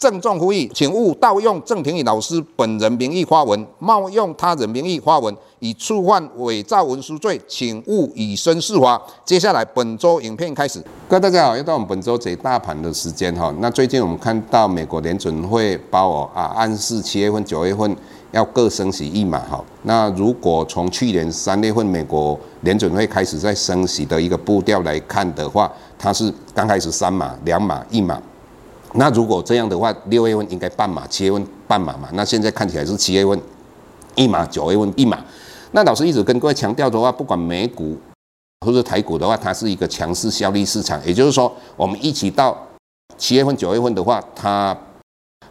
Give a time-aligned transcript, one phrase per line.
[0.00, 8.98] 郑重呼吁，请勿盗用郑庭宇老师本人名义发文，冒用他人名义发文，以触犯伪造文书罪，请勿以身试法。
[9.26, 13.54] 接下来本周影片开始，各位大家好，又到我们本周解大盘的时间哈。
[13.58, 17.94] 那最近我们看到美国联准会包哦啊暗示七月份、九月份
[18.32, 19.62] 要各升息一码哈。
[19.82, 28.18] 那如果从去年三月份美国联准会开始在升息的一个步调来看的话，它是刚开始三码、两码、一码。
[28.94, 32.08] 那如果这样的话，六月份应该半码，七月份半码嘛。
[32.14, 33.40] 那现在看起来是七月份
[34.16, 35.24] 一码，九月份一码。
[35.70, 37.96] 那老师一直跟各位强调的话，不管美股
[38.66, 41.00] 或者台股的话，它是一个强势效力市场。
[41.06, 42.58] 也就是说，我们一起到
[43.16, 44.76] 七月份、九月份的话，它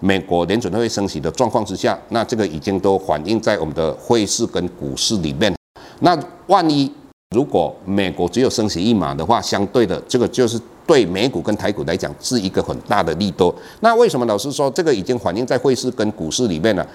[0.00, 5.54] 美国联准会升息的状况之下，那这个已经都反映在我们的汇市跟股市里面。
[6.00, 6.90] 那万一
[7.34, 10.58] 如果美国只有升息一码的话，相对的这个就是。
[10.86, 13.54] 对美股跟台股来讲是一个很大的利多。
[13.80, 16.86] 那为什么老师说这个已经反映在汇市跟股市里面了？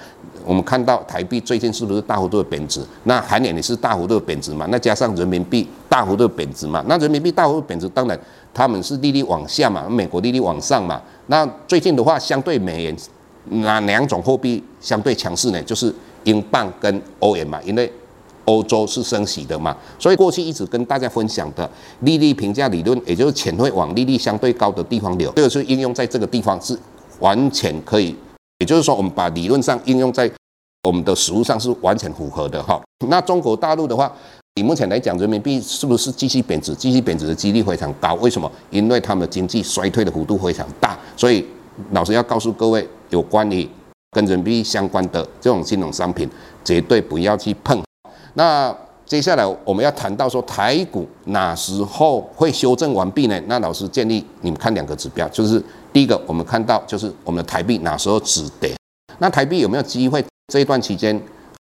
[0.46, 2.82] 我们看到台币最近是不是大幅度的贬值？
[3.04, 4.66] 那韩元也是大幅度的贬值嘛？
[4.70, 6.84] 那加上人民币大幅度的贬值嘛？
[6.88, 8.18] 那人民币大幅度贬值，当然
[8.54, 11.02] 他们是利率往下嘛，美国利率往上嘛。
[11.28, 12.98] 那最近的话，相对美元
[13.50, 15.62] 哪两种货币相对强势呢？
[15.64, 17.92] 就是英镑跟欧元嘛，因为。
[18.46, 21.70] 欧洲是升息的嘛，所以过去一直跟大家分享的
[22.02, 26.78] 利率评价理论，也就是钱会往利率相对高的地方流，这个是应用在这个地方是
[27.20, 28.16] 完全可以，
[28.60, 30.30] 也就是说我们把理论上应用在
[30.88, 32.82] 我们的实务上是完全符合的哈。
[33.08, 34.12] 那中国大陆的话，
[34.56, 36.74] 以目前来讲，人民币是不是继续贬值？
[36.74, 38.16] 继续贬值的几率非常高。
[38.16, 38.52] 为什么？
[38.72, 40.98] 因为他们的经济衰退的幅度非常大。
[41.16, 41.46] 所以
[41.92, 43.70] 老师要告诉各位，有关于
[44.12, 46.28] 跟人民币相关的这种金融商品，
[46.66, 47.82] 绝对不要去碰。
[48.34, 48.76] 那
[49.06, 53.38] 接下来我们要谈到说台股哪时候会修正完毕呢？
[53.48, 55.62] 那老师建议你们看两个指标，就是
[55.92, 58.74] 第一个我们看到就是我们的台币哪时候止跌？
[59.20, 61.22] 那台币有没有机会这一段期间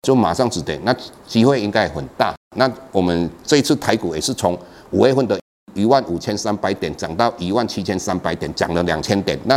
[0.02, 0.80] 就马上止跌？
[0.82, 0.94] 那
[1.26, 2.34] 机会应该很大。
[2.56, 4.58] 那我们这一次台股也是从
[4.90, 5.38] 五月份的
[5.74, 9.38] 一万五千三百点涨到一万七千三百点，涨了两千点。
[9.44, 9.56] 那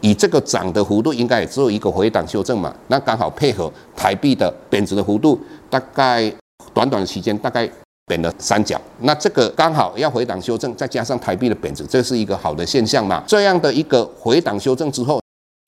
[0.00, 2.74] 以这个涨的幅度，应该也只有一个回档修正嘛？
[2.88, 5.38] 那刚好配合台币的贬值的幅度。
[5.70, 6.30] 大概
[6.74, 7.66] 短短的时间，大概
[8.06, 13.22] 贬了三角，那这个刚好要回档修正，再加上台币的贬值，这是一个好的现象嘛？
[13.26, 15.18] 这样的一个回档修正之后，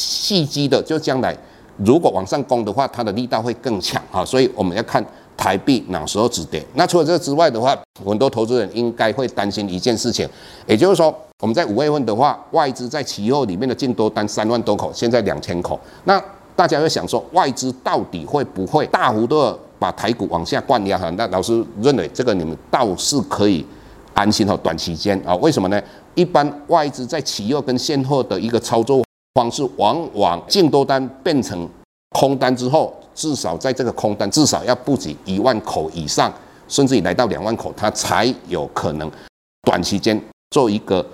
[0.02, 1.34] 蓄积的就将来
[1.78, 4.22] 如果往上攻的话，它的力道会更强哈。
[4.24, 5.02] 所以我们要看
[5.38, 6.62] 台币哪时候止跌。
[6.74, 7.74] 那除了这之外的话，
[8.04, 10.28] 很多投资人应该会担心一件事情，
[10.66, 16.22] 也就是说我们在五月份的话，外资在期货里面的净多单三万多口，现在两千口，那
[16.54, 23.66] 大家会想说，外资到底会不会大幅度把台股往下灌压哈，那老师认为这个你们倒是可以
[24.14, 25.82] 安心哈，短期间啊，为什么呢？
[26.14, 31.68] 一般外资在期货跟现货的一个操作方式，往往净多单变成
[32.10, 36.32] 空单之后，至少在这个空单至少要布局一万口以上，
[36.68, 39.10] 甚至于来到两万口，它才有可能
[39.62, 40.18] 短期间
[40.50, 41.04] 做一个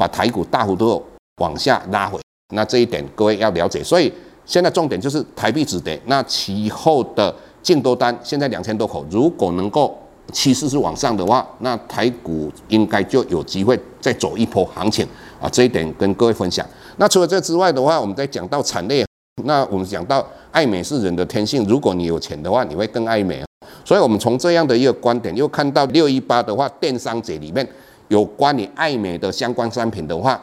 [0.00, 1.04] 把台股大幅度
[1.42, 2.18] 往下拉回。
[2.54, 4.10] 那这一点各位要了解，所以
[4.46, 7.34] 现在重点就是台币止跌，那其后的。
[7.62, 9.94] 净多单现在两千多口，如果能够
[10.32, 15.06] 趋势是往上的话，那台股应该就有机会再走一波行情
[15.38, 15.46] 啊！
[15.52, 16.66] 这一点跟各位分享。
[16.96, 19.04] 那除了这之外的话，我们再讲到产业，
[19.44, 23.44] 那我们讲到爱美是人的天性，如果你有钱的话，你会更爱美。
[23.84, 27.68] 所以我们从这样的一个观点，又看到六一八的话，电商节里面
[28.10, 30.40] 有关于爱美的相关商品的话，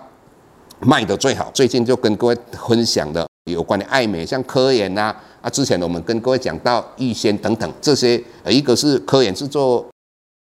[0.79, 1.51] 卖得最好。
[1.53, 2.37] 最近就跟各位
[2.67, 5.13] 分享的有关于爱美，像科研呐。
[5.41, 9.85] 啊，之前我们跟各位讲到逸仙等等这些，呃，一个是科研是做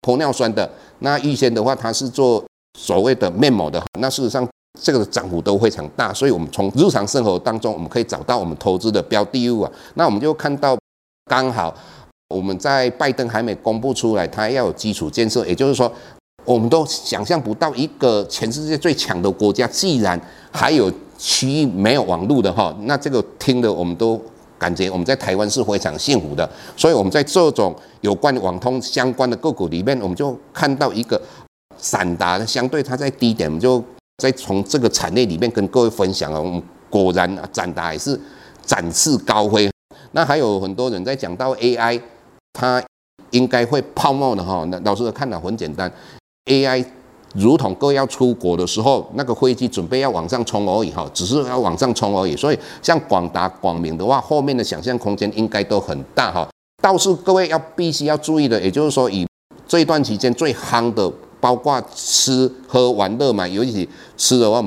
[0.01, 2.43] 玻尿酸的，那逸仙的话，它是做
[2.77, 3.81] 所谓的面膜的。
[3.99, 4.47] 那事实上，
[4.81, 9.71] 这个涨幅都非常大，所以我们从日常生活当中，我们可以找到我们投资的标的物啊。
[9.95, 10.77] 那我们就看到，
[11.29, 11.73] 刚好
[12.27, 15.91] 我们在拜登还没公布出来，它要有基础建设，也就是说，
[16.45, 20.19] 我们都想象不到一个全世界最强的国家，既然
[20.51, 24.21] 还有区域没有网络的哈，那这个听的我们都。
[24.59, 26.49] 感觉我们在台湾是非常幸福的。
[26.77, 31.21] 所以我们在这种有关网通相关的个股里面，我们就看到一个
[31.77, 33.83] 散达相对它在低点，我们就
[34.19, 36.41] 再从这个产业里面跟各位分享了。
[36.41, 38.17] 我们果然散达也是
[38.61, 39.69] 展翅高飞。
[40.13, 41.99] 那还有很多人在讲到 AI，
[42.53, 42.81] 它
[43.31, 44.63] 应该会泡沫的哈。
[44.69, 45.91] 那老师的看法很简单
[46.45, 46.85] ，AI
[47.35, 52.35] 如同各位要出国的时候，那个飞机准备要往上冲而已哈，只是要往上冲而已。
[52.35, 56.47] 所以像广达、广明的话，后面的想象空间应该都很大哈。
[56.81, 59.27] 倒是各位要必须要注意的，也就是说以
[59.67, 63.87] 这一段期间最夯的，包括吃喝玩乐嘛，尤其
[64.17, 64.63] 吃的话。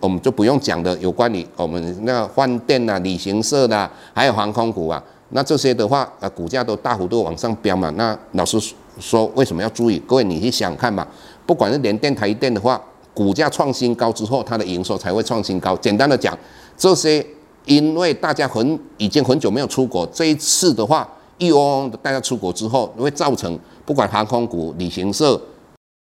[0.00, 7.90] 我们就不用讲的，有关于我们那个饭店啊、旅行社的，还有航空股啊，那这些的话，呃，股价都大幅度往上飙嘛。
[7.96, 8.56] 那老师
[9.00, 9.98] 说为什么要注意？
[10.06, 11.06] 各位你去想看嘛，
[11.46, 12.80] 不管是联电、台电的话，
[13.14, 15.76] 股价创新高之后，它的营收才会创新高。
[15.76, 16.36] 简单的讲，
[16.76, 17.24] 这些
[17.64, 21.08] 因为大家很已经很久没有出国，这一次的话，
[21.38, 25.40] 一窝蜂的大家出国之后，会造成不管航空股、旅行社、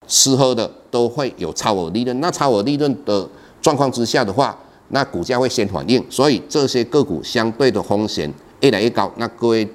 [0.06, 2.20] 吃喝的都会有超额利润。
[2.20, 3.28] 那超额利润的
[3.60, 4.58] 状况之下的话，
[4.88, 9.10] 那股价会先反应，所以这些个股相对的风险越来越高。
[9.16, 9.66] 那各位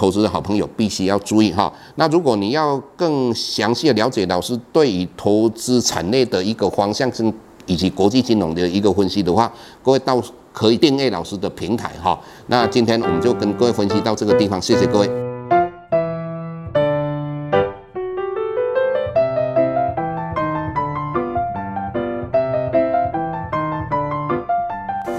[0.00, 1.70] 投资的好朋友必须要注意哈。
[1.96, 7.30] 那如果你要更详细的了解老师对于投资产业的一个方向性
[7.66, 9.52] 以及国际金融的一个分析的话，
[9.82, 10.18] 各位到
[10.54, 12.18] 可以订阅老师的平台哈。
[12.46, 15.19] 那今天我们就跟各位分析到这个地方，谢谢各位。